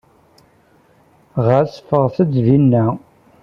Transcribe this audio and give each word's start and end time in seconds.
Ɣas 1.45 1.73
ffɣet-d 1.87 2.31
seg-inna. 2.35 2.85